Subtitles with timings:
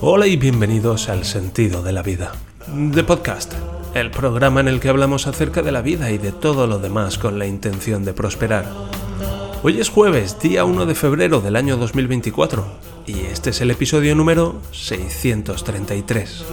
[0.00, 2.32] Hola y bienvenidos al Sentido de la Vida,
[2.66, 3.54] de Podcast,
[3.94, 7.16] el programa en el que hablamos acerca de la vida y de todo lo demás
[7.16, 8.66] con la intención de prosperar.
[9.62, 12.66] Hoy es jueves, día 1 de febrero del año 2024,
[13.06, 16.44] y este es el episodio número 633.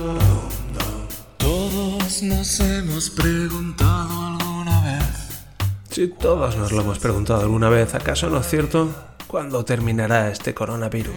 [1.38, 5.44] Todos nos hemos preguntado alguna vez.
[5.90, 8.90] Si todos nos lo hemos preguntado alguna vez, ¿acaso no es cierto?
[9.28, 11.16] ¿Cuándo terminará este coronavirus?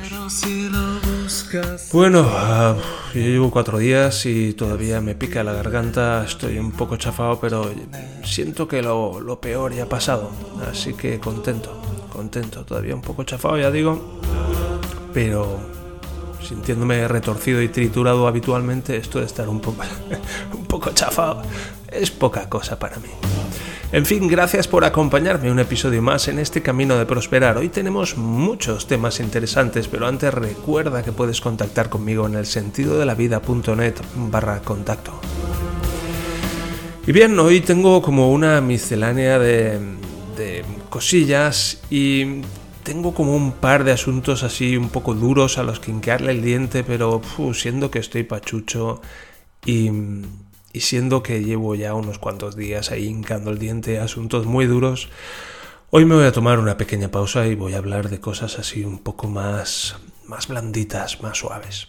[1.92, 2.26] Bueno,
[3.14, 7.70] yo llevo cuatro días y todavía me pica la garganta, estoy un poco chafado, pero
[8.22, 10.30] siento que lo, lo peor ya ha pasado,
[10.70, 11.80] así que contento,
[12.12, 14.20] contento, todavía un poco chafado, ya digo,
[15.14, 15.58] pero
[16.42, 19.82] sintiéndome retorcido y triturado habitualmente, esto de estar un poco,
[20.52, 21.42] un poco chafado
[21.88, 23.08] es poca cosa para mí.
[23.94, 27.58] En fin, gracias por acompañarme un episodio más en este camino de prosperar.
[27.58, 32.98] Hoy tenemos muchos temas interesantes, pero antes recuerda que puedes contactar conmigo en el sentido
[32.98, 35.12] de la vida.net barra contacto.
[37.06, 39.78] Y bien, hoy tengo como una miscelánea de,
[40.36, 42.40] de cosillas y
[42.82, 46.42] tengo como un par de asuntos así un poco duros a los que hincarle el
[46.42, 49.00] diente, pero fu, siendo que estoy pachucho
[49.64, 49.88] y,
[50.74, 54.66] y siendo que llevo ya unos cuantos días ahí hincando el diente a asuntos muy
[54.66, 55.08] duros,
[55.90, 58.84] hoy me voy a tomar una pequeña pausa y voy a hablar de cosas así
[58.84, 61.86] un poco más, más blanditas, más suaves.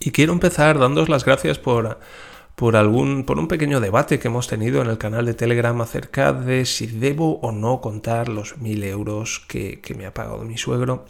[0.00, 2.00] Y quiero empezar dándos las gracias por,
[2.54, 6.32] por, algún, por un pequeño debate que hemos tenido en el canal de Telegram acerca
[6.32, 10.56] de si debo o no contar los mil euros que, que me ha pagado mi
[10.56, 11.04] suegro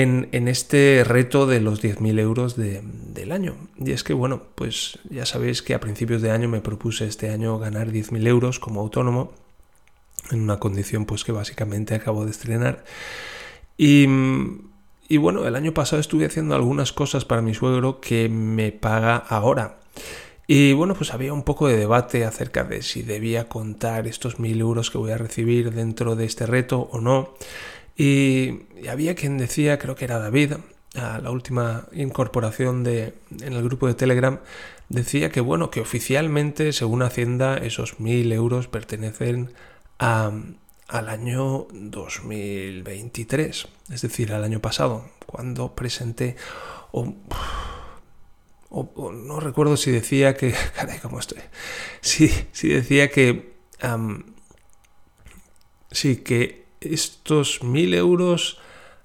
[0.00, 3.56] en, este reto de los 10.000 euros de- del año.
[3.78, 7.30] Y es que, bueno, pues ya sabéis que a principios de año me propuse este
[7.30, 9.32] año ganar 10.000 euros como autónomo,
[10.32, 12.84] en una condición pues que básicamente acabo de estrenar.
[13.78, 14.06] Y,
[15.08, 19.16] y bueno, el año pasado estuve haciendo algunas cosas para mi suegro que me paga
[19.16, 19.78] ahora.
[20.48, 24.60] Y bueno, pues había un poco de debate acerca de si debía contar estos mil
[24.60, 27.34] euros que voy a recibir dentro de este reto o no.
[27.96, 30.54] Y, había quien decía, creo que era David,
[30.96, 34.40] a la última incorporación de, en el grupo de Telegram,
[34.88, 39.52] decía que bueno, que oficialmente, según Hacienda, esos mil euros pertenecen
[39.98, 40.32] a,
[40.88, 46.36] al año 2023, es decir, al año pasado, cuando presenté,
[46.92, 47.14] o,
[48.70, 51.38] no recuerdo si decía que, caray, cómo estoy,
[52.00, 53.54] si, si decía que,
[55.90, 58.58] sí, que estos mil euros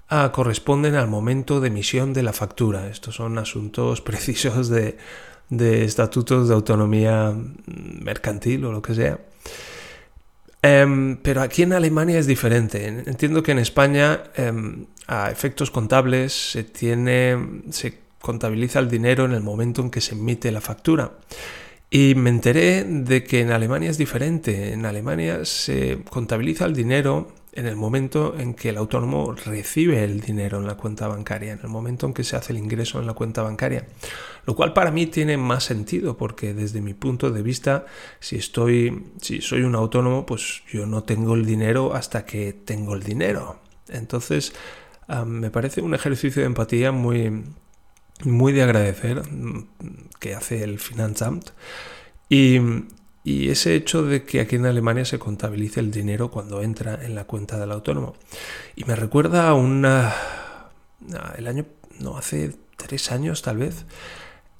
[0.10, 2.90] ah, corresponden al momento de emisión de la factura.
[2.90, 4.98] Estos son asuntos precisos de,
[5.50, 9.20] de estatutos de autonomía mm, mercantil o lo que sea.
[10.62, 12.86] Em, pero aquí en Alemania es diferente.
[12.88, 17.62] Entiendo que en España, em, a efectos contables, se tiene.
[17.72, 21.12] se contabiliza el dinero en el momento en que se emite la factura.
[21.90, 24.74] Y me enteré de que en Alemania es diferente.
[24.74, 27.30] En Alemania se contabiliza el dinero
[27.60, 31.60] en el momento en que el autónomo recibe el dinero en la cuenta bancaria, en
[31.60, 33.86] el momento en que se hace el ingreso en la cuenta bancaria.
[34.46, 37.86] Lo cual para mí tiene más sentido porque desde mi punto de vista,
[38.22, 42.96] si estoy, si soy un autónomo, pues yo no tengo el dinero hasta que tengo
[42.96, 43.60] el dinero.
[43.90, 44.54] Entonces,
[45.10, 47.44] ah, me parece un ejercicio de empatía muy,
[48.24, 49.68] muy de agradecer mm,
[50.18, 51.50] que hace el Finanzamt.
[52.30, 52.62] Y,
[53.24, 57.16] y ese hecho de que aquí en Alemania se contabilice el dinero cuando entra en
[57.16, 58.16] la cuenta del autónomo.
[58.76, 60.14] Y me recuerda a una...
[61.38, 61.66] el año...
[62.00, 63.86] no, hace tres años tal vez.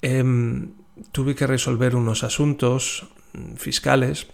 [0.02, 0.72] em,
[1.12, 4.26] tuve que resolver unos asuntos mm, fiscales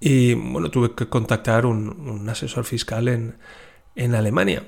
[0.00, 3.36] y bueno, tuve que contactar un, un asesor fiscal en,
[3.96, 4.64] en Alemania.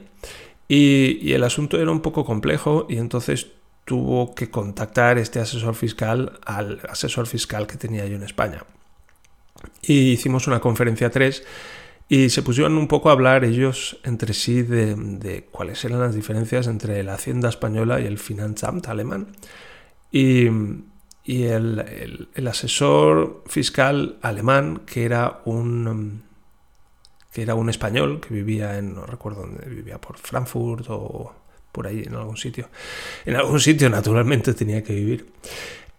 [0.67, 3.53] Y, y el asunto era un poco complejo y entonces
[3.91, 8.63] tuvo que contactar este asesor fiscal al asesor fiscal que tenía yo en España.
[9.83, 11.43] Y hicimos una conferencia 3
[12.09, 16.69] y se pusieron un poco a hablar ellos entre sí de, cuáles eran las diferencias
[16.69, 19.33] entre la Hacienda española y el Finanzamt alemán.
[20.13, 20.47] Y,
[21.25, 26.23] y el, el- el asesor fiscal alemán, que era un,
[27.33, 31.35] que era un español que vivía en, no recuerdo dónde vivía, por Frankfurt o
[31.73, 32.69] por ahí en algún sitio.
[33.25, 35.27] En algún sitio, naturalmente, tenía que vivir.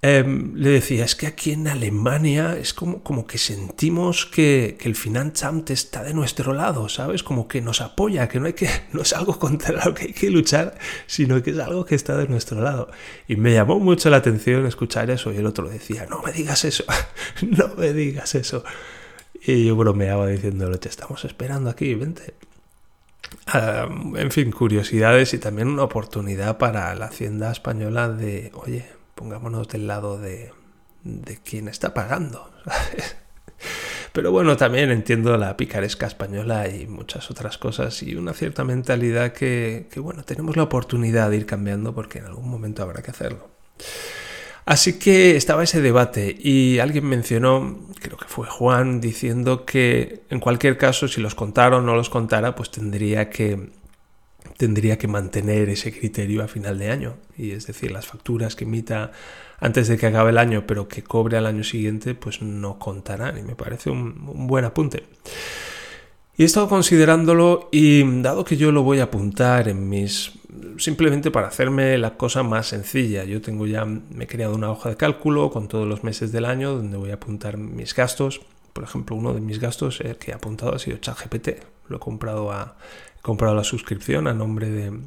[0.04, 4.88] Em, le decía, es que aquí en Alemania es como, como que sentimos que, que
[4.90, 7.22] el Finanzamt está de nuestro lado, ¿sabes?
[7.22, 10.14] Como que nos apoya, que no, hay que no es algo contra lo que hay
[10.14, 10.76] que luchar,
[11.06, 12.90] sino que es algo que está de nuestro lado.
[13.28, 16.66] Y me llamó mucho la atención escuchar eso y el otro decía, no me digas
[16.66, 16.84] eso,
[17.44, 18.64] no me digas eso.
[19.46, 22.34] Y yo bromeaba diciéndole, te estamos esperando aquí, vente.
[23.48, 28.86] Ah, en fin, curiosidades y también una oportunidad para la hacienda española de, oye,
[29.16, 30.52] pongámonos del lado de,
[31.04, 32.50] de quien está pagando.
[34.14, 39.32] Pero bueno, también entiendo la picaresca española y muchas otras cosas y una cierta mentalidad
[39.32, 43.12] que, que, bueno, tenemos la oportunidad de ir cambiando porque en algún momento habrá que
[43.12, 43.50] hacerlo.
[44.66, 50.40] Así que estaba ese debate y alguien mencionó, creo que fue Juan, diciendo que en
[50.40, 53.72] cualquier caso, si los contara o no los contara, pues tendría que
[54.58, 57.18] tendría que mantener ese criterio a final de año.
[57.36, 59.12] Y es decir, las facturas que emita
[59.60, 63.38] antes de que acabe el año, pero que cobre al año siguiente, pues no contarán.
[63.38, 65.04] Y me parece un, buen apunte.
[66.42, 70.32] Y he estado considerándolo y dado que yo lo voy a apuntar en mis...
[70.80, 73.26] simplemente para hacerme la cosa más sencilla.
[73.26, 76.46] Yo tengo ya, me he creado una hoja de cálculo con todos los meses del
[76.46, 78.42] año donde voy a apuntar mis gastos.
[78.74, 81.50] Por ejemplo, uno de mis gastos que he apuntado ha sido ChatGPT.
[81.90, 82.76] Lo he comprado a,
[83.22, 85.00] comprado la suscripción a nombre de,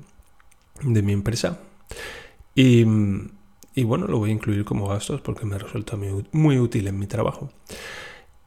[0.82, 1.58] de mi empresa.
[2.54, 2.86] Y,
[3.74, 6.86] y, bueno, lo voy a incluir como gastos porque me ha resultado muy, muy útil
[6.86, 7.50] en mi trabajo.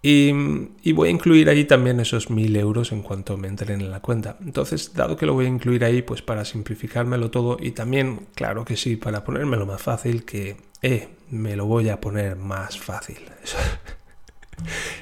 [0.10, 4.00] Y, voy a incluir ahí también esos mil euros en cuanto me entren en la
[4.00, 4.38] cuenta.
[4.40, 8.64] Entonces, dado que lo voy a incluir ahí, pues para simplificármelo todo y también, claro
[8.64, 13.18] que sí, para ponérmelo más fácil, que, eh, me lo voy a poner más fácil.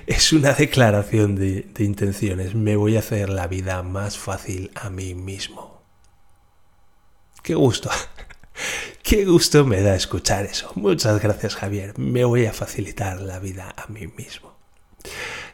[0.08, 2.56] Es una declaración de, intenciones.
[2.56, 5.82] Me voy a hacer la vida más fácil a mí mismo.
[7.42, 7.90] Qué gusto.
[9.04, 10.72] Qué gusto me da escuchar eso.
[10.76, 11.98] Muchas gracias Javier.
[11.98, 14.55] Me voy a facilitar la vida a mí mismo.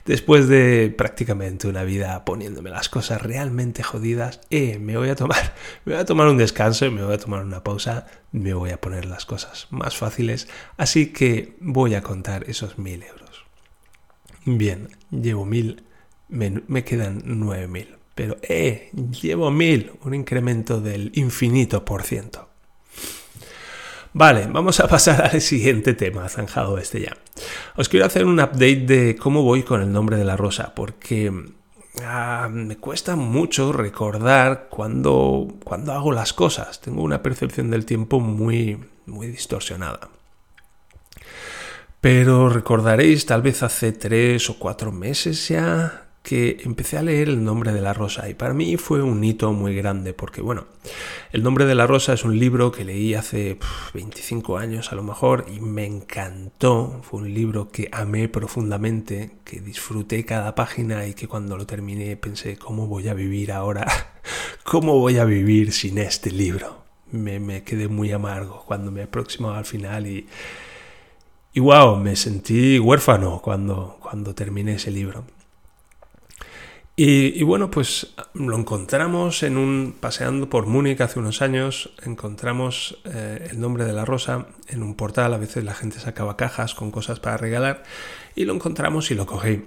[0.05, 5.53] Después de prácticamente una vida poniéndome las cosas realmente jodidas, eh, me voy a tomar,
[5.85, 8.81] me voy a tomar un descanso, me voy a tomar una pausa, me voy a
[8.81, 13.45] poner las cosas más fáciles, así que voy a contar esos mil euros.
[14.45, 15.83] Bien, llevo mil,
[16.29, 17.95] me, quedan nueve mil.
[18.15, 18.89] Pero, eh,
[19.21, 22.50] llevo mil, un incremento del infinito por ciento.
[24.13, 27.15] Vale, vamos a pasar al siguiente tema, zanjado este ya.
[27.77, 31.31] Os quiero hacer un update de cómo voy con el nombre de la rosa, porque
[32.03, 36.81] ah, me cuesta mucho recordar cuando, cuando hago las cosas.
[36.81, 40.09] Tengo una percepción del tiempo muy, muy distorsionada.
[42.01, 47.43] Pero recordaréis, tal vez hace tres o cuatro meses ya, que empecé a leer El
[47.43, 50.65] nombre de la rosa y para mí fue un hito muy grande porque bueno,
[51.31, 53.57] El nombre de la rosa es un libro que leí hace
[53.93, 59.61] 25 años a lo mejor y me encantó, fue un libro que amé profundamente, que
[59.61, 63.87] disfruté cada página y que cuando lo terminé pensé cómo voy a vivir ahora,
[64.63, 66.81] cómo voy a vivir sin este libro.
[67.11, 70.27] Me, me quedé muy amargo cuando me aproximaba al final y
[71.53, 75.25] y wow, me sentí huérfano cuando, cuando terminé ese libro.
[76.95, 83.47] Y, bueno, pues lo encontramos en un paseando por Múnich hace unos años, encontramos eh,
[83.49, 86.91] el nombre de la rosa en un portal, a veces la gente sacaba cajas con
[86.91, 87.83] cosas para regalar
[88.35, 89.63] y lo encontramos y lo cogí.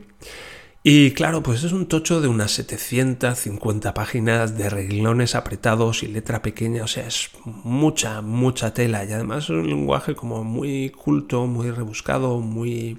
[0.86, 6.42] Y claro, pues es un tocho de unas 750 páginas de reglones apretados y letra
[6.42, 11.46] pequeña, o sea, es mucha, mucha tela y además es un lenguaje como muy culto,
[11.46, 12.98] muy rebuscado, muy,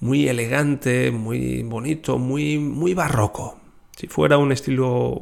[0.00, 3.58] muy elegante, muy bonito, muy, muy barroco.
[3.96, 5.20] Si fuera un estilo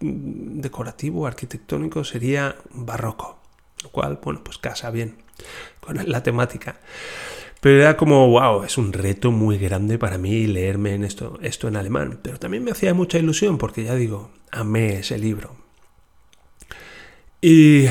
[0.00, 3.40] decorativo, arquitectónico, sería barroco,
[3.82, 5.16] lo cual, bueno, pues casa bien
[5.80, 6.80] con la temática.
[7.60, 11.76] Pero era como, wow, es un reto muy grande para mí leerme esto, esto en
[11.76, 12.20] alemán.
[12.22, 15.56] Pero también me hacía mucha ilusión porque ya digo, amé ese libro.
[17.40, 17.86] Y,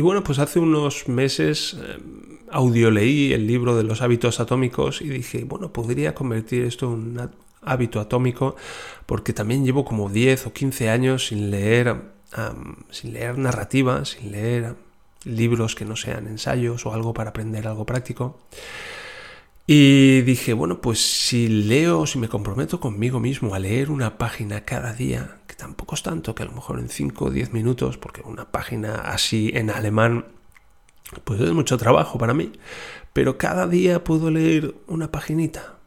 [0.00, 1.98] y bueno, pues hace unos meses eh,
[2.50, 6.92] audio leí el libro de los hábitos atómicos y dije, bueno, podría convertir esto en
[6.92, 7.30] un
[7.60, 8.56] hábito atómico
[9.04, 11.96] porque también llevo como 10 o 15 años sin leer,
[12.90, 14.74] sin leer narrativa, sin leer
[15.24, 18.40] libros que no sean ensayos o algo para aprender algo práctico.
[19.66, 24.64] Y dije, bueno, pues si leo, si me comprometo conmigo mismo a leer una página
[24.64, 28.22] cada día, tampoco es tanto, que a lo mejor en 5 o 10 minutos, porque
[28.22, 30.26] una página así en alemán,
[31.24, 32.52] pues es mucho trabajo para mí,
[33.12, 35.80] pero cada día puedo leer una paginita,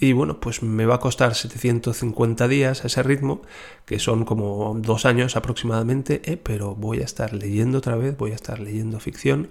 [0.00, 3.42] y bueno, pues me va a costar 750 días a ese ritmo,
[3.84, 8.30] que son como dos años aproximadamente, eh, pero voy a estar leyendo otra vez, voy
[8.30, 9.48] a estar leyendo ficción,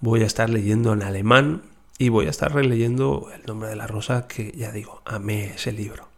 [0.00, 1.62] voy a estar leyendo en alemán
[1.96, 5.70] y voy a estar releyendo El nombre de la rosa, que ya digo, amé ese
[5.70, 6.08] libro.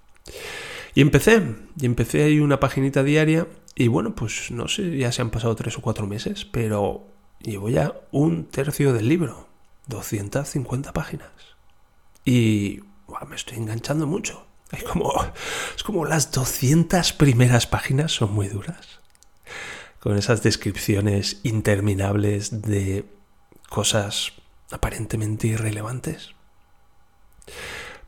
[0.97, 1.43] Y empecé,
[1.79, 5.55] y empecé ahí una paginita diaria y bueno, pues no sé, ya se han pasado
[5.55, 7.07] tres o cuatro meses, pero
[7.43, 9.47] llevo ya un tercio del libro,
[9.88, 11.29] 250 páginas.
[12.25, 12.81] Y
[13.29, 14.47] me estoy enganchando mucho.
[14.71, 15.12] Hay como,
[15.76, 19.00] es como las 200 primeras páginas son muy duras.
[20.00, 23.05] Con esas descripciones interminables de
[23.69, 24.33] cosas
[24.71, 26.31] aparentemente irrelevantes.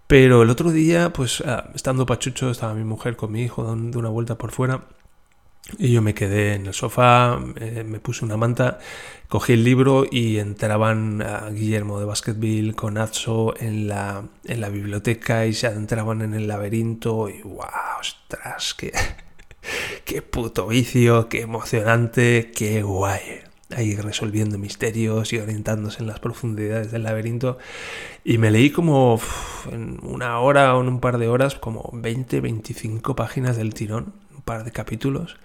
[0.09, 3.99] Pero el otro día, pues ah, estando pachucho, estaba mi mujer con mi hijo dando
[3.99, 4.89] una vuelta por fuera
[5.77, 8.79] y yo me quedé en el sofá, me puse una manta,
[9.29, 14.71] cogí el libro y entraban a Guillermo de Basketville con Atso en la, en la
[14.71, 17.67] biblioteca y se adentraban en el laberinto y wow,
[18.01, 18.93] ostras, qué,
[20.07, 23.48] qué puto vicio, qué emocionante, qué guay.
[23.75, 27.59] Ahí resolviendo misterios y orientándose en las profundidades del laberinto.
[28.25, 29.21] Y me leí como
[29.71, 34.15] en una hora o en un par de horas, como 20, 25 páginas del tirón
[34.45, 35.37] par de capítulos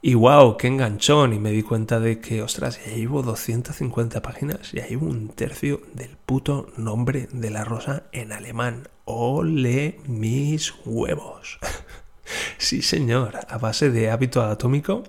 [0.00, 1.32] y wow, qué enganchón.
[1.32, 5.80] Y me di cuenta de que, ostras, ya llevo 250 páginas, ya llevo un tercio
[5.94, 8.88] del puto nombre de la rosa en alemán.
[9.04, 11.58] ¡Ole mis huevos!
[12.58, 15.02] sí, señor, a base de hábito atómico.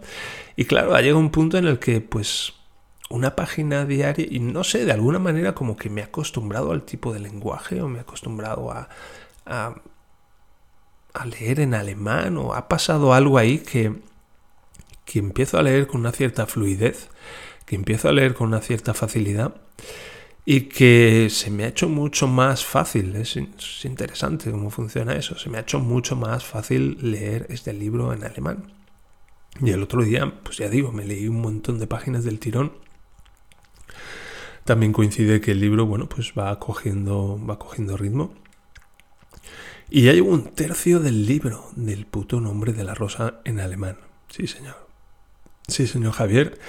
[0.56, 2.54] Y claro, ha llegado un punto en el que, pues,
[3.10, 6.84] una página diaria, y no sé, de alguna manera como que me he acostumbrado al
[6.84, 8.90] tipo de lenguaje o me he acostumbrado a,
[9.46, 14.02] a leer en alemán o ha pasado algo ahí que,
[15.06, 17.10] que empiezo a leer con una cierta fluidez,
[17.66, 19.56] que empiezo a leer con una cierta facilidad
[20.46, 23.38] y que se me ha hecho mucho más fácil, es,
[23.84, 28.24] interesante cómo funciona eso, se me ha hecho mucho más fácil leer este libro en
[28.24, 28.72] alemán.
[29.62, 32.72] Y el otro día, pues ya digo, me leí un montón de páginas del tirón.
[34.66, 38.34] También coincide que el libro, bueno, pues va cogiendo, va cogiendo ritmo.
[39.90, 43.98] Y ya llevo un tercio del libro del puto nombre de la rosa en alemán.
[44.28, 44.76] Sí, señor.
[45.68, 46.60] Sí, señor Javier.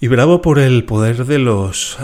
[0.00, 1.98] Y bravo por el poder de los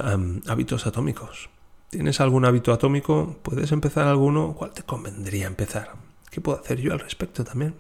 [0.46, 1.50] hábitos atómicos.
[1.90, 3.38] ¿Tienes algún hábito atómico?
[3.42, 4.54] ¿Puedes empezar alguno?
[4.56, 5.94] ¿Cuál te convendría empezar?
[6.30, 7.74] ¿Qué puedo hacer yo al respecto también?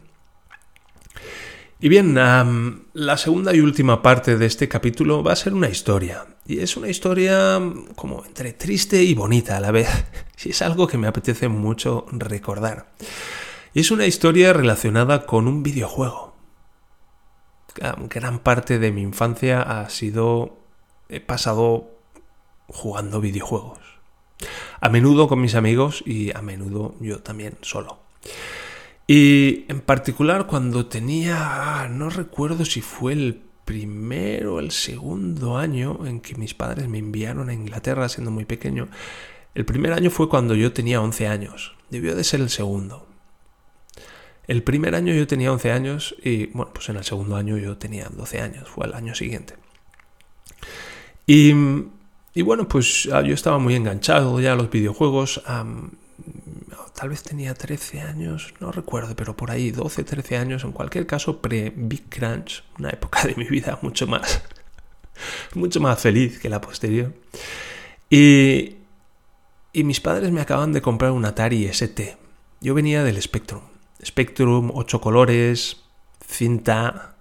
[1.82, 6.26] Y bien, la segunda y última parte de este capítulo va a ser una historia.
[6.46, 7.58] Y es una historia
[7.94, 9.88] como entre triste y bonita a la vez.
[10.44, 12.92] Y es algo que me apetece mucho recordar.
[13.74, 16.34] Y es una historia relacionada con un videojuego.
[18.08, 20.58] Gran parte de mi infancia ha sido...
[21.10, 21.90] He pasado
[22.68, 23.78] jugando videojuegos.
[24.80, 28.00] A menudo con mis amigos y a menudo yo también solo.
[29.12, 36.06] Y en particular cuando tenía, no recuerdo si fue el primero o el segundo año
[36.06, 38.86] en que mis padres me enviaron a Inglaterra siendo muy pequeño.
[39.52, 41.74] El primer año fue cuando yo tenía 11 años.
[41.90, 43.08] Debió de ser el segundo.
[44.46, 47.78] El primer año yo tenía 11 años y bueno, pues en el segundo año yo
[47.78, 49.54] tenía 12 años, fue el año siguiente.
[51.26, 51.52] Y,
[52.32, 55.42] y bueno, pues ah, yo estaba muy enganchado ya a los videojuegos
[57.00, 61.06] tal vez tenía 13 años, no recuerdo, pero por ahí 12, 13 años, en cualquier
[61.06, 64.42] caso pre-Big Crunch, una época de mi vida mucho más,
[65.54, 67.14] mucho más feliz que la posterior.
[68.10, 68.76] Y,
[69.72, 72.18] y mis padres me acaban de comprar un Atari ST.
[72.60, 73.62] Yo venía del Spectrum.
[74.04, 75.78] Spectrum, 8 colores,
[76.26, 77.14] cinta,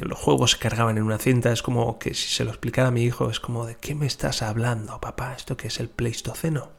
[0.00, 2.92] los juegos se cargaban en una cinta, es como que si se lo explicara a
[2.92, 5.34] mi hijo, es como de ¿qué me estás hablando, papá?
[5.34, 6.70] ¿Esto que es el Pleistoceno?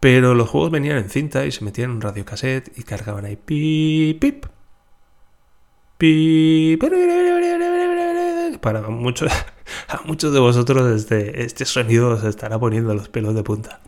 [0.00, 3.36] Pero los juegos venían en cinta y se metían en un radiocassette y cargaban ahí
[3.36, 4.46] pip, pip,
[5.98, 6.82] pip.
[8.62, 9.30] Para muchos,
[9.88, 13.80] a muchos de vosotros este, este sonido se estará poniendo los pelos de punta.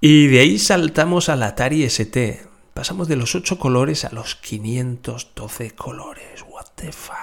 [0.00, 2.44] Y de ahí saltamos al Atari ST.
[2.74, 6.44] Pasamos de los 8 colores a los 512 colores.
[6.48, 7.16] What the fuck.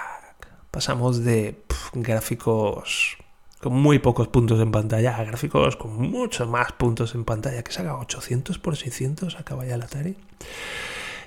[0.70, 1.62] Pasamos de
[1.92, 3.18] gráficos
[3.64, 7.96] con muy pocos puntos en pantalla, gráficos con muchos más puntos en pantalla, que saca
[7.96, 10.18] 800 por 600, acaba ya el Atari.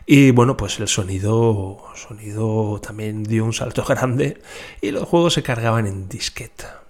[0.06, 4.40] Y bueno, pues el sonido, sonido también dio un salto grande
[4.82, 6.84] y los juegos se cargaban en disqueta,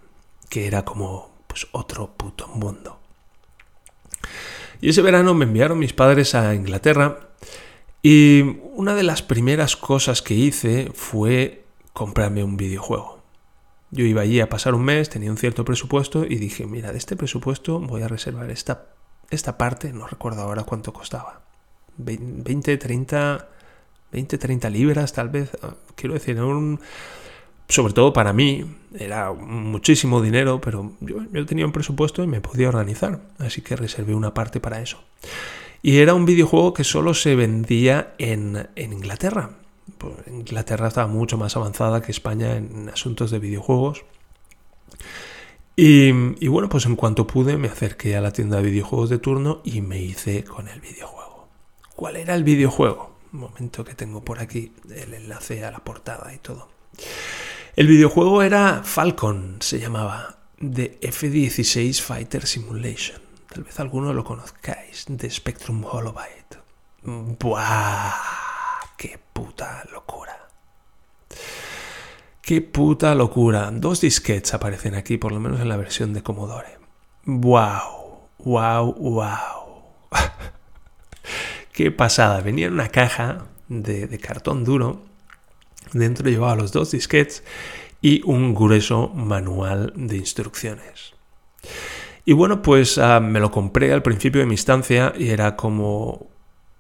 [0.50, 3.00] que era como pues otro puto mundo.
[4.82, 7.30] Y ese verano me enviaron mis padres a Inglaterra
[8.04, 8.42] y
[8.74, 11.64] una de las primeras cosas que hice fue
[11.94, 13.17] comprarme un videojuego.
[13.92, 16.98] Yo iba allí a pasar un mes, tenía un cierto presupuesto y dije, mira, de
[16.98, 18.88] este presupuesto voy a reservar esta,
[19.30, 21.42] esta parte, no recuerdo ahora cuánto costaba.
[21.98, 23.48] 20, 30,
[24.12, 25.52] 20, 30 libras tal vez.
[25.64, 26.80] Ah, quiero decir, un,
[27.70, 28.66] sobre todo para mí,
[28.98, 33.76] era muchísimo dinero, pero yo, yo, tenía un presupuesto y me podía organizar, así que
[33.76, 35.04] reservé una parte para eso.
[35.82, 39.52] Y era un videojuego que solo se vendía en, en Inglaterra.
[39.98, 44.04] Pues, Inglaterra estaba mucho más avanzada que España en asuntos de videojuegos.
[45.80, 46.12] Y,
[46.48, 49.82] bueno, pues en cuanto pude me acerqué a la tienda de videojuegos de turno y
[49.82, 51.48] me hice con el videojuego.
[51.96, 53.16] ¿Cuál era el videojuego?
[53.32, 56.70] Un momento que tengo por aquí el enlace a la portada y todo.
[57.76, 63.22] El videojuego era Falcon, se llamaba, de F-16 Fighter Simulation.
[63.48, 66.58] Tal vez alguno lo conozcáis, de Spectrum Holobyte.
[67.04, 68.47] ¡Buah!
[69.38, 70.48] ¡Qué puta locura!
[72.42, 73.70] ¡Qué puta locura!
[73.72, 76.80] Dos disquets aparecen aquí, por lo menos en la versión de Commodore.
[77.26, 78.30] ¡Wow!
[78.40, 78.96] ¡Wow!
[78.96, 79.84] ¡Wow!
[81.72, 82.42] ¡Qué pasada!
[82.42, 85.04] Venía en una caja de, cartón duro
[85.94, 87.44] Dentro llevaba los dos disquets
[88.02, 91.14] y un grueso manual de instrucciones.
[92.26, 96.26] Y bueno, pues ah, me lo compré al principio de mi estancia y era como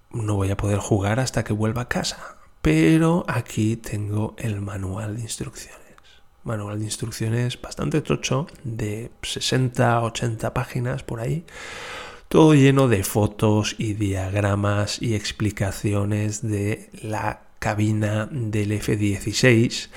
[0.09, 2.36] no voy a poder jugar hasta que vuelva a casa.
[2.61, 5.77] Pero aquí tengo el manual de instrucciones.
[6.43, 11.45] Manual de instrucciones bastante tocho, de 60, 80 páginas por ahí.
[12.29, 19.89] Todo lleno de fotos y diagramas y explicaciones de la cabina del F-16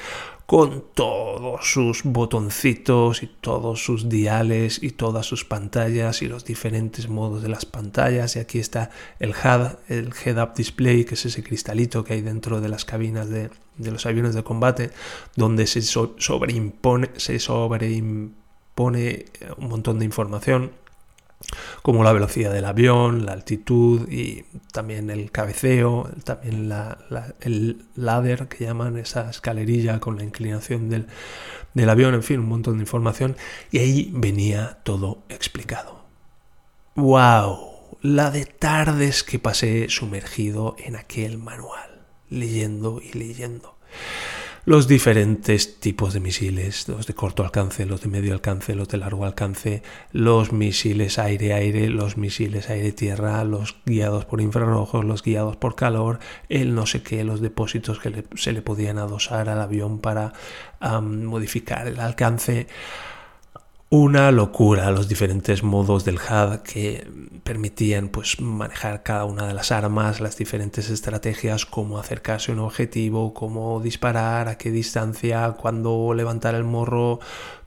[0.50, 7.08] con todos sus botoncitos y todos sus diales y todas sus pantallas y los diferentes
[7.08, 8.34] modos de las pantallas.
[8.34, 8.90] Y aquí está
[9.20, 13.30] el HUD, el Head-Up Display, que es ese cristalito que hay dentro de las cabinas
[13.30, 14.90] de, los aviones de combate,
[15.36, 19.26] donde se sobreimpone, se sobreimpone
[19.56, 20.72] un montón de información
[21.82, 26.72] como la velocidad del avión, la altitud y también el cabeceo, también
[27.40, 31.06] el ladder que llaman esa escalerilla con la inclinación del,
[31.74, 33.36] del avión, en fin, un montón de información
[33.70, 36.04] y ahí venía todo explicado.
[36.94, 37.98] ¡Wow!
[38.02, 43.76] La de tardes que pasé sumergido en aquel manual, leyendo y leyendo
[44.70, 48.98] los diferentes tipos de misiles, los de corto alcance, los de medio alcance, los de
[48.98, 55.74] largo alcance, los misiles aire-aire, los misiles aire-tierra, los guiados por infrarrojos, los guiados por
[55.74, 60.34] calor, el no sé qué, los depósitos que se le podían adosar al avión para
[61.02, 62.68] modificar el alcance
[63.92, 67.10] una locura los diferentes modos del HUD que
[67.42, 72.60] permitían pues manejar cada una de las armas, las diferentes estrategias, cómo acercarse a un
[72.60, 77.18] objetivo, cómo disparar, a qué distancia, cuándo levantar el morro,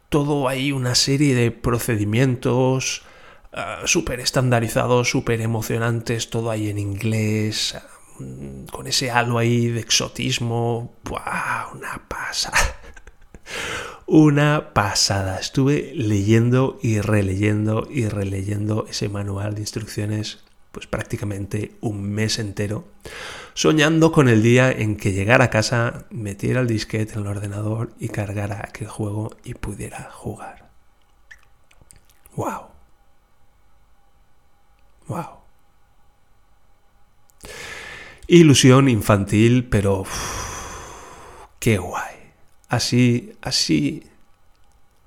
[0.07, 3.03] todo hay una serie de procedimientos
[3.51, 7.75] uh, súper estandarizados, súper emocionantes, todo ahí en inglés,
[8.19, 11.73] mm, con ese halo ahí de exotismo, ¡buah!
[11.73, 12.82] una pasada
[14.13, 15.39] una pasada.
[15.39, 22.87] Estuve leyendo y releyendo y releyendo ese manual de instrucciones pues prácticamente un mes entero,
[23.55, 27.93] soñando con el día en que llegara a casa, metiera el disquete en el ordenador
[27.99, 30.69] y cargara aquel juego y pudiera jugar.
[32.35, 32.67] ¡Wow!
[35.07, 35.25] ¡Wow!
[38.27, 40.03] Ilusión infantil, pero...
[41.59, 42.22] ¡Qué guay!
[42.73, 44.01] Así, así,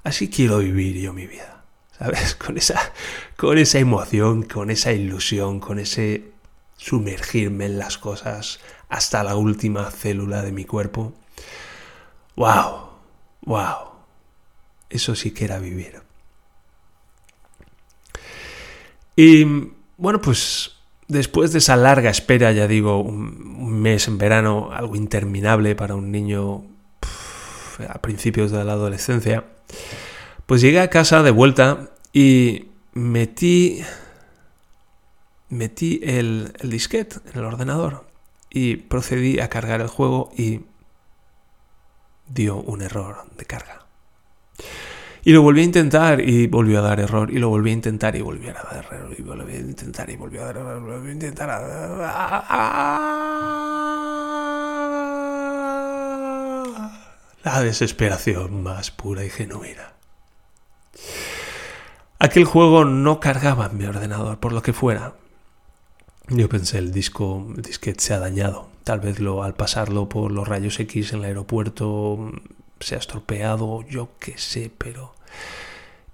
[0.04, 1.64] así quiero vivir yo mi vida.
[1.98, 2.34] ¿Sabes?
[2.46, 2.92] Con esa,
[3.36, 6.30] con esa emoción, con esa ilusión, con ese
[6.76, 11.12] sumergirme en las cosas hasta la última célula de mi cuerpo.
[12.36, 12.90] ¡Wow!
[13.42, 13.76] ¡Wow!
[14.88, 16.02] Eso sí que era vivir.
[19.16, 19.44] Y
[19.96, 20.76] bueno, pues
[21.08, 26.12] después de esa larga espera, ya digo, un mes en verano, algo interminable para un
[26.12, 26.75] niño
[27.88, 29.44] a principios de la adolescencia,
[30.46, 33.82] pues llegué a casa de vuelta y metí,
[35.48, 38.06] metí el, el disquete en el ordenador
[38.50, 40.62] y procedí a cargar el juego y
[42.28, 43.86] dio un error de carga.
[45.26, 47.32] Y lo volví a intentar y volvió a dar error.
[47.32, 49.12] Y lo volví a intentar y volvió a dar error.
[49.18, 50.80] Y volví a intentar y volvió a dar error.
[50.80, 51.60] Volví a intentar.
[57.46, 59.92] La desesperación más pura y genuina.
[62.18, 65.14] Aquel juego no cargaba en mi ordenador, por lo que fuera.
[66.26, 68.68] Yo pensé, el disco, el disquete se ha dañado.
[68.82, 72.32] Tal vez lo, al pasarlo por los rayos X en el aeropuerto
[72.80, 75.14] se ha estropeado, yo qué sé, pero...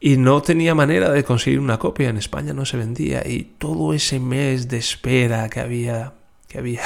[0.00, 3.94] Y no tenía manera de conseguir una copia, en España no se vendía, y todo
[3.94, 6.12] ese mes de espera que había,
[6.48, 6.82] que había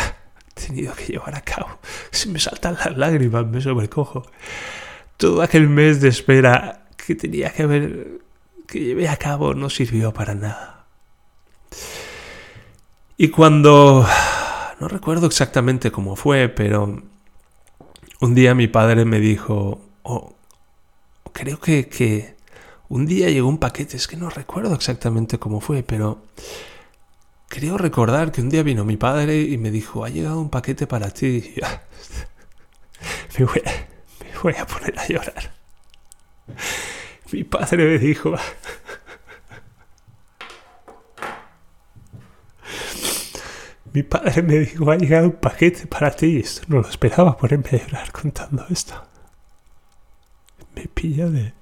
[0.56, 1.78] tenido que llevar a cabo.
[2.10, 4.26] Se me saltan las lágrimas, me sobrecojo.
[5.16, 8.20] Todo aquel mes de espera que tenía que haber,
[8.66, 10.86] que llevé a cabo, no sirvió para nada.
[13.16, 14.06] Y cuando,
[14.80, 17.02] no recuerdo exactamente cómo fue, pero
[18.20, 20.34] un día mi padre me dijo, oh,
[21.32, 22.34] creo que, que
[22.88, 26.22] un día llegó un paquete, es que no recuerdo exactamente cómo fue, pero
[27.48, 30.86] creo recordar que un día vino mi padre y me dijo, ha llegado un paquete
[30.86, 31.54] para ti.
[33.38, 33.70] Me, voy a,
[34.24, 35.52] me voy a poner a llorar.
[37.32, 38.34] Mi padre me dijo,
[43.92, 46.38] Mi padre me dijo, ha llegado un paquete para ti.
[46.38, 49.06] Esto no lo esperaba ponerme a llorar contando esto.
[50.74, 51.52] Me pilla de...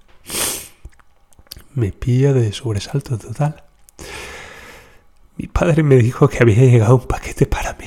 [1.75, 3.64] Me pilla de sobresalto total.
[5.37, 7.87] Mi padre me dijo que había llegado un paquete para mí.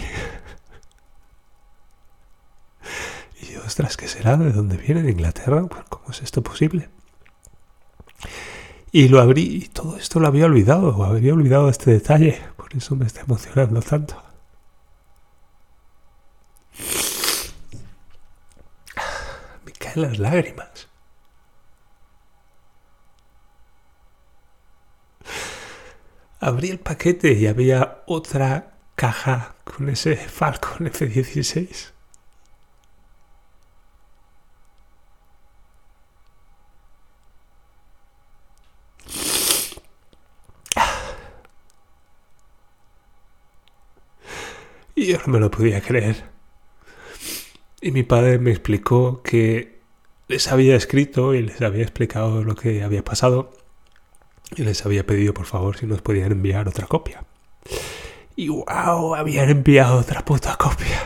[3.42, 4.36] Y yo, ostras, ¿qué será?
[4.38, 5.04] ¿De dónde viene?
[5.04, 5.64] ¿De Inglaterra?
[5.66, 6.90] Pues, ¿Cómo es esto posible?
[8.92, 12.42] Y lo abrí y todo esto lo había olvidado, había olvidado este detalle.
[12.56, 14.22] Por eso me está emocionando tanto.
[19.66, 20.88] Me caen las lágrimas.
[26.48, 31.92] Abrí el paquete y había otra caja con ese Falcon F-16.
[44.96, 46.30] Y yo no me lo podía creer.
[47.82, 49.82] Y mi padre me explicó que
[50.30, 53.67] les había escrito y les había explicado lo que había pasado
[54.56, 57.24] y les había pedido por favor si nos podían enviar otra copia.
[58.36, 61.02] Y wow, habían enviado otra puta copia.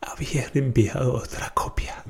[0.00, 2.02] Habían enviado otra copia.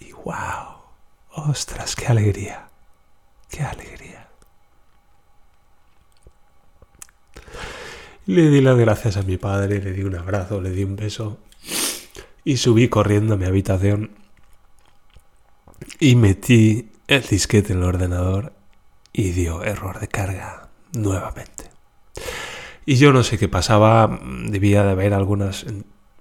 [0.00, 0.82] Y wow,
[1.30, 2.68] ostras, qué alegría.
[3.48, 4.28] Qué alegría.
[8.26, 11.38] Le di las gracias a mi padre, le di un abrazo, le di un beso
[12.44, 14.27] y subí corriendo a mi habitación
[16.00, 18.52] y metí el disquete en el ordenador
[19.12, 21.70] y dio error de carga nuevamente.
[22.86, 25.66] Y yo no sé qué pasaba, debía de haber algunas,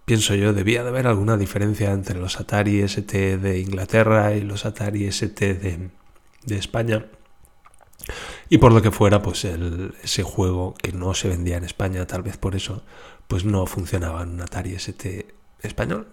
[0.06, 4.66] pienso yo, debía de haber alguna diferencia entre los Atari ST de Inglaterra y los
[4.66, 5.90] Atari ST de,
[6.44, 7.06] de España.
[8.50, 12.24] Y por lo que fuera, pues ese juego que no se vendía en España, tal
[12.24, 12.84] vez por eso,
[13.28, 16.08] pues no funcionaba en un Atari ST español.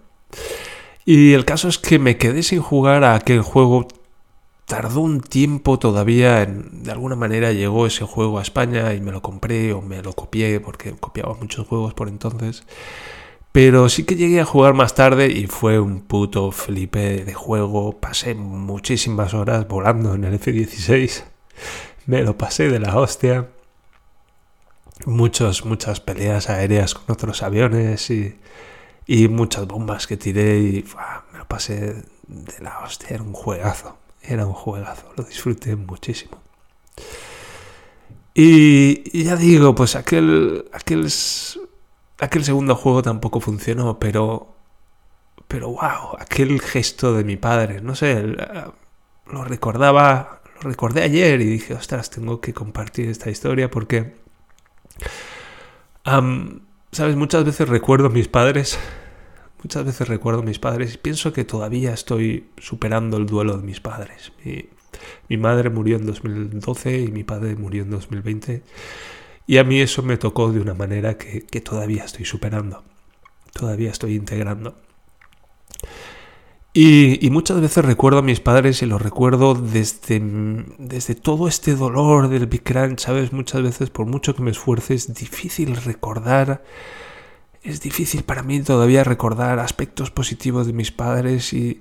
[1.05, 3.89] Y el caso es que me quedé sin jugar a aquel juego.
[4.65, 9.13] Tardó un tiempo todavía, en, de alguna manera llegó ese juego a España y me
[9.13, 12.65] lo compré o me lo copié porque copiaba muchos juegos por entonces.
[13.53, 18.01] Pero sí que llegué a jugar más tarde y fue un puto flipe de juego.
[18.01, 21.25] Pasé muchísimas horas volando en el F-16.
[22.07, 23.49] Me lo pasé de la hostia.
[25.07, 28.37] Muchos, muchas peleas aéreas con otros aviones y
[29.07, 30.85] y muchas bombas que tiré y
[31.33, 33.09] me lo pasé de la hostia.
[33.11, 36.41] Era un juegazo, era un juegazo, lo disfruté muchísimo.
[38.35, 41.09] Y, ya digo, pues aquel, aquel,
[42.19, 44.57] aquel segundo juego tampoco funcionó, pero,
[45.47, 48.25] pero wow, aquel gesto de mi padre, no sé,
[49.27, 54.17] lo recordaba, lo recordé ayer y dije, ostras, tengo que compartir esta historia porque...
[56.95, 57.17] ¿Sabes?
[57.17, 58.79] Muchas veces recuerdo a mis padres,
[59.65, 63.65] muchas veces recuerdo a mis padres y pienso que todavía estoy superando el duelo de
[63.65, 64.33] mis padres.
[65.29, 68.63] Mi, madre murió en 2012 y mi padre murió en 2020
[69.45, 72.85] y a mí eso me tocó de una manera que, que todavía estoy superando,
[73.53, 74.77] todavía estoy integrando.
[76.77, 80.21] Y, muchas veces recuerdo a mis padres y los recuerdo desde,
[80.79, 83.33] desde todo este dolor del Crunch, ¿sabes?
[83.33, 86.65] Muchas veces, por mucho que me esfuerce, es difícil recordar,
[87.63, 91.81] es difícil para mí todavía recordar aspectos positivos de mis padres y,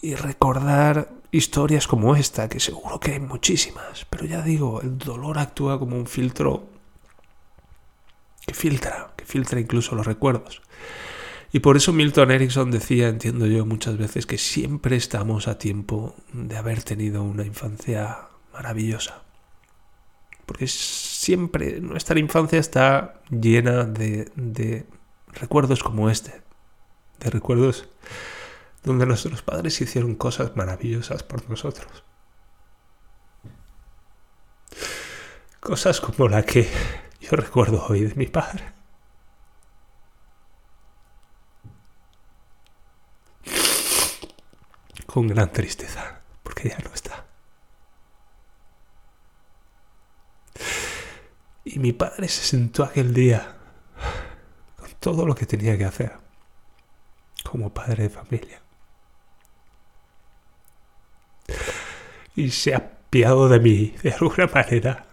[0.00, 5.38] y recordar historias como esta, que seguro que hay muchísimas, pero ya digo, el dolor
[5.38, 6.66] actúa como un filtro
[8.44, 10.62] que filtra, que filtra incluso los recuerdos.
[11.54, 16.16] Y por eso Milton Erickson decía, entiendo yo muchas veces, que siempre estamos a tiempo
[16.32, 19.22] de haber tenido una infancia maravillosa.
[20.46, 24.86] Porque siempre nuestra infancia está llena de,
[25.28, 26.42] recuerdos como este.
[27.20, 27.86] De recuerdos
[28.82, 32.02] donde nuestros padres hicieron cosas maravillosas por nosotros.
[35.60, 36.66] Cosas como la que
[37.20, 38.71] yo recuerdo hoy de mi padre.
[45.12, 47.26] Con gran tristeza, porque ya no está.
[51.64, 53.58] Y mi padre se sentó aquel día
[54.78, 56.12] con todo lo que tenía que hacer
[57.44, 58.62] como padre de familia.
[62.34, 65.08] Y se apiado de mí de alguna manera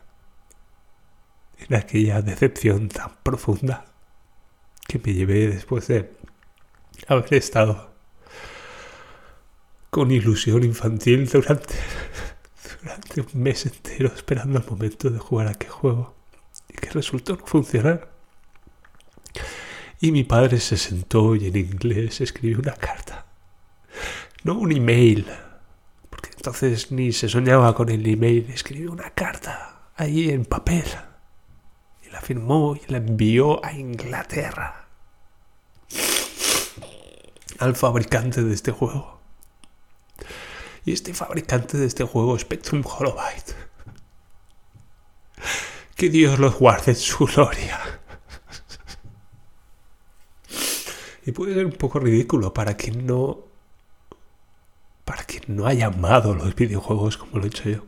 [1.58, 3.84] en aquella decepción tan profunda
[4.88, 6.16] que me llevé después de
[7.10, 7.89] haber estado
[9.90, 11.76] con ilusión infantil durante,
[12.82, 16.16] durante un mes entero esperando el momento de jugar a aquel juego
[16.70, 18.12] y que resultó no funcionar.
[20.02, 23.26] Y mi padre se sentó y en inglés escribió una carta.
[24.44, 25.28] No un email,
[26.10, 28.50] porque entonces ni se soñaba con el email.
[28.50, 30.86] Escribió una carta ahí en papel.
[32.06, 34.88] Y la firmó y la envió a Inglaterra.
[37.60, 39.19] Al fabricante de este juego.
[40.86, 43.56] Y este fabricante de este juego, Spectrum Holobyte.
[45.96, 47.80] Que Dios los guarde en su gloria.
[51.26, 53.40] Y puede ser un poco ridículo para quien no.
[55.06, 57.86] para quien no haya amado los videojuegos como lo he hecho yo.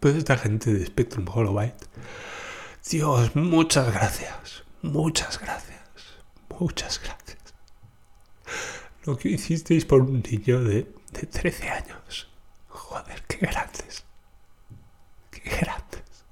[0.00, 1.86] Pues esta gente de Spectrum Holobyte.
[2.90, 4.64] Dios, muchas gracias.
[4.82, 5.80] Muchas gracias.
[6.58, 7.54] Muchas gracias.
[9.04, 12.28] Lo que hicisteis por un niño de, de 13 años.
[12.68, 14.04] Joder, qué grandes.
[15.30, 16.24] Qué grandes.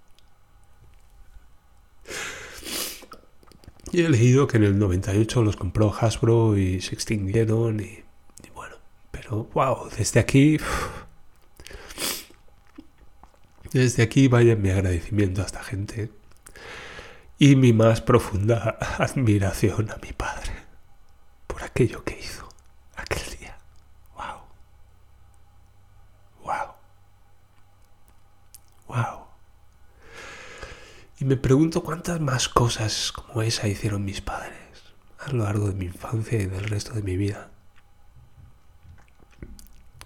[3.92, 8.04] Y he leído que en el 98 los compró Hasbro y se extinguieron y,
[8.44, 8.76] y bueno,
[9.10, 10.58] pero wow, desde aquí...
[13.72, 16.10] Desde aquí vaya mi agradecimiento a esta gente
[17.38, 20.52] y mi más profunda admiración a mi padre
[21.46, 22.48] por aquello que hizo
[22.96, 23.56] aquel día.
[24.16, 24.40] Wow.
[26.44, 26.74] Wow.
[28.90, 29.26] Wow.
[31.20, 34.58] Y me pregunto cuántas más cosas como esa hicieron mis padres
[35.20, 37.50] a lo largo de mi infancia y del resto de mi vida.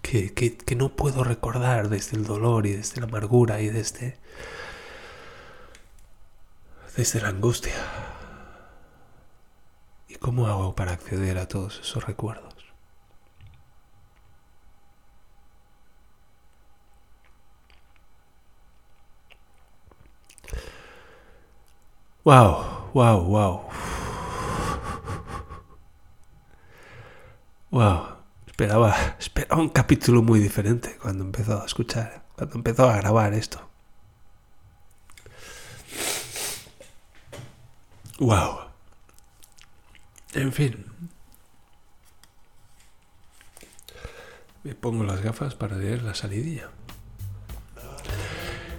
[0.03, 4.18] Que, que, que no puedo recordar desde el dolor y desde la amargura y desde,
[6.94, 7.73] desde la angustia.
[10.09, 12.54] ¿Y cómo hago para acceder a todos esos recuerdos?
[22.24, 23.60] Wow, wow, wow.
[27.70, 28.08] Wow.
[28.46, 33.60] Esperaba, esperaba un capítulo muy diferente cuando empezó a escuchar, cuando empezó a grabar esto.
[38.18, 38.60] Wow.
[40.32, 40.87] En fin.
[44.62, 46.70] Me pongo las gafas para leer la salidilla.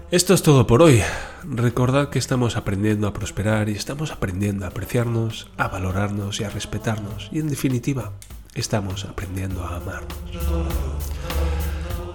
[0.10, 1.04] Esto es todo por hoy.
[1.48, 6.50] Recordad que estamos aprendiendo a prosperar y estamos aprendiendo a apreciarnos, a valorarnos y a
[6.50, 7.30] respetarnos.
[7.32, 8.14] Y en definitiva,
[8.56, 10.18] estamos aprendiendo a amarnos.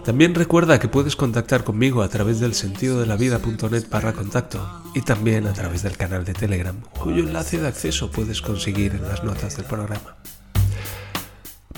[0.05, 4.83] También recuerda que puedes contactar conmigo a través del sentido de la vida.net barra contacto
[4.95, 9.03] y también a través del canal de Telegram, cuyo enlace de acceso puedes conseguir en
[9.03, 10.17] las notas del programa.